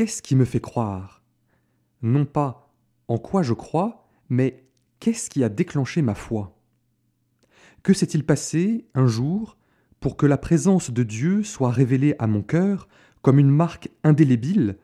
qu'est-ce 0.00 0.22
qui 0.22 0.34
me 0.34 0.46
fait 0.46 0.62
croire? 0.62 1.22
Non 2.00 2.24
pas 2.24 2.72
en 3.06 3.18
quoi 3.18 3.42
je 3.42 3.52
crois, 3.52 4.08
mais 4.30 4.64
qu'est-ce 4.98 5.28
qui 5.28 5.44
a 5.44 5.50
déclenché 5.50 6.00
ma 6.00 6.14
foi? 6.14 6.58
Que 7.82 7.92
s'est-il 7.92 8.24
passé 8.24 8.88
un 8.94 9.06
jour 9.06 9.58
pour 10.00 10.16
que 10.16 10.24
la 10.24 10.38
présence 10.38 10.90
de 10.90 11.02
Dieu 11.02 11.42
soit 11.42 11.70
révélée 11.70 12.14
à 12.18 12.26
mon 12.26 12.40
cœur 12.40 12.88
comme 13.20 13.38
une 13.38 13.50
marque 13.50 13.90
indélébile, 14.02 14.78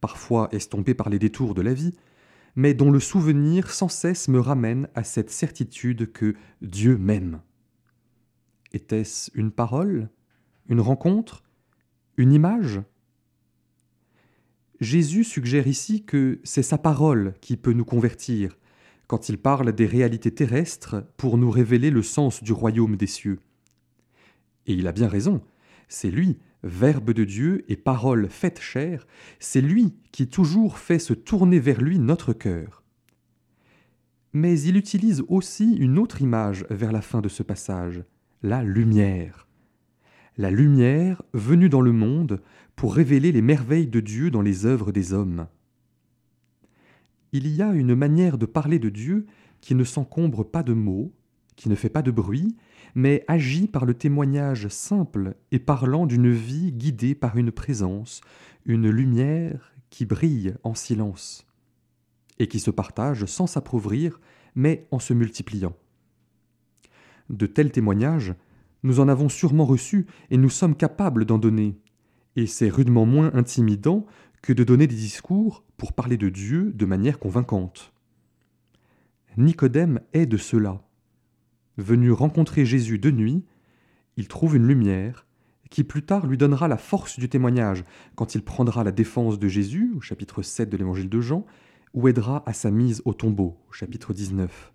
parfois 0.00 0.48
estompée 0.52 0.94
par 0.94 1.10
les 1.10 1.18
détours 1.18 1.52
de 1.52 1.60
la 1.60 1.74
vie, 1.74 1.94
mais 2.56 2.72
dont 2.72 2.90
le 2.90 3.00
souvenir 3.00 3.70
sans 3.70 3.88
cesse 3.88 4.26
me 4.28 4.40
ramène 4.40 4.88
à 4.94 5.04
cette 5.04 5.30
certitude 5.30 6.12
que 6.12 6.34
Dieu 6.62 6.96
m'aime? 6.96 7.42
Était-ce 8.72 9.30
une 9.34 9.50
parole, 9.50 10.08
une 10.66 10.80
rencontre, 10.80 11.42
une 12.16 12.32
image? 12.32 12.80
Jésus 14.82 15.22
suggère 15.22 15.68
ici 15.68 16.02
que 16.02 16.40
c'est 16.42 16.64
sa 16.64 16.76
parole 16.76 17.34
qui 17.40 17.56
peut 17.56 17.72
nous 17.72 17.84
convertir, 17.84 18.58
quand 19.06 19.28
il 19.28 19.38
parle 19.38 19.72
des 19.72 19.86
réalités 19.86 20.34
terrestres 20.34 21.04
pour 21.16 21.38
nous 21.38 21.52
révéler 21.52 21.90
le 21.90 22.02
sens 22.02 22.42
du 22.42 22.52
royaume 22.52 22.96
des 22.96 23.06
cieux. 23.06 23.38
Et 24.66 24.74
il 24.74 24.88
a 24.88 24.92
bien 24.92 25.06
raison, 25.06 25.40
c'est 25.88 26.10
lui, 26.10 26.40
Verbe 26.64 27.12
de 27.12 27.22
Dieu 27.22 27.64
et 27.68 27.76
parole 27.76 28.28
faite 28.28 28.60
chair, 28.60 29.06
c'est 29.38 29.60
lui 29.60 29.94
qui 30.10 30.28
toujours 30.28 30.78
fait 30.78 30.98
se 30.98 31.12
tourner 31.12 31.60
vers 31.60 31.80
lui 31.80 32.00
notre 32.00 32.32
cœur. 32.32 32.82
Mais 34.32 34.60
il 34.60 34.76
utilise 34.76 35.22
aussi 35.28 35.76
une 35.76 35.96
autre 35.96 36.22
image 36.22 36.66
vers 36.70 36.90
la 36.90 37.02
fin 37.02 37.20
de 37.20 37.28
ce 37.28 37.44
passage, 37.44 38.02
la 38.42 38.64
lumière. 38.64 39.46
La 40.38 40.50
lumière 40.50 41.22
venue 41.34 41.68
dans 41.68 41.82
le 41.82 41.92
monde 41.92 42.40
pour 42.74 42.94
révéler 42.94 43.32
les 43.32 43.42
merveilles 43.42 43.86
de 43.86 44.00
Dieu 44.00 44.30
dans 44.30 44.40
les 44.40 44.64
œuvres 44.64 44.90
des 44.90 45.12
hommes. 45.12 45.46
Il 47.32 47.46
y 47.48 47.60
a 47.60 47.72
une 47.72 47.94
manière 47.94 48.38
de 48.38 48.46
parler 48.46 48.78
de 48.78 48.88
Dieu 48.88 49.26
qui 49.60 49.74
ne 49.74 49.84
s'encombre 49.84 50.42
pas 50.42 50.62
de 50.62 50.72
mots, 50.72 51.12
qui 51.56 51.68
ne 51.68 51.74
fait 51.74 51.90
pas 51.90 52.00
de 52.00 52.10
bruit, 52.10 52.56
mais 52.94 53.24
agit 53.28 53.68
par 53.68 53.84
le 53.84 53.92
témoignage 53.92 54.68
simple 54.68 55.34
et 55.50 55.58
parlant 55.58 56.06
d'une 56.06 56.30
vie 56.30 56.72
guidée 56.72 57.14
par 57.14 57.36
une 57.36 57.52
présence, 57.52 58.22
une 58.64 58.88
lumière 58.88 59.74
qui 59.90 60.06
brille 60.06 60.54
en 60.62 60.74
silence, 60.74 61.46
et 62.38 62.48
qui 62.48 62.58
se 62.58 62.70
partage 62.70 63.26
sans 63.26 63.46
s'appauvrir, 63.46 64.18
mais 64.54 64.86
en 64.90 64.98
se 64.98 65.12
multipliant. 65.12 65.76
De 67.28 67.46
tels 67.46 67.70
témoignages, 67.70 68.34
nous 68.82 69.00
en 69.00 69.08
avons 69.08 69.28
sûrement 69.28 69.64
reçu 69.64 70.06
et 70.30 70.36
nous 70.36 70.50
sommes 70.50 70.76
capables 70.76 71.24
d'en 71.24 71.38
donner, 71.38 71.78
et 72.36 72.46
c'est 72.46 72.68
rudement 72.68 73.06
moins 73.06 73.32
intimidant 73.34 74.06
que 74.42 74.52
de 74.52 74.64
donner 74.64 74.86
des 74.86 74.96
discours 74.96 75.64
pour 75.76 75.92
parler 75.92 76.16
de 76.16 76.28
Dieu 76.28 76.72
de 76.74 76.84
manière 76.84 77.18
convaincante. 77.18 77.92
Nicodème 79.36 80.00
est 80.12 80.26
de 80.26 80.36
cela. 80.36 80.82
Venu 81.78 82.12
rencontrer 82.12 82.66
Jésus 82.66 82.98
de 82.98 83.10
nuit, 83.10 83.44
il 84.16 84.28
trouve 84.28 84.56
une 84.56 84.66
lumière 84.66 85.26
qui 85.70 85.84
plus 85.84 86.02
tard 86.02 86.26
lui 86.26 86.36
donnera 86.36 86.68
la 86.68 86.76
force 86.76 87.18
du 87.18 87.30
témoignage 87.30 87.84
quand 88.14 88.34
il 88.34 88.44
prendra 88.44 88.84
la 88.84 88.92
défense 88.92 89.38
de 89.38 89.48
Jésus 89.48 89.90
au 89.96 90.02
chapitre 90.02 90.42
7 90.42 90.68
de 90.68 90.76
l'évangile 90.76 91.08
de 91.08 91.20
Jean 91.20 91.46
ou 91.94 92.08
aidera 92.08 92.42
à 92.46 92.52
sa 92.52 92.70
mise 92.70 93.00
au 93.06 93.14
tombeau 93.14 93.56
au 93.70 93.72
chapitre 93.72 94.12
19. 94.12 94.72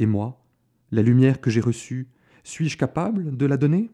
Et 0.00 0.06
moi, 0.06 0.44
la 0.90 1.00
lumière 1.00 1.40
que 1.40 1.48
j'ai 1.48 1.60
reçue, 1.60 2.08
suis-je 2.48 2.78
capable 2.78 3.36
de 3.36 3.46
la 3.46 3.58
donner? 3.58 3.90